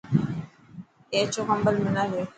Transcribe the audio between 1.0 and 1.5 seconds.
اي اڇو